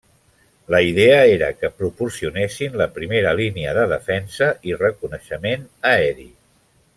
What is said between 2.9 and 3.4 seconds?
primera